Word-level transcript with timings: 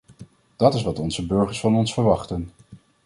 Dat 0.55 0.73
is 0.73 0.81
wat 0.83 0.99
onze 0.99 1.25
burgers 1.25 1.59
van 1.59 1.75
ons 1.75 1.93
verwachten. 1.93 2.49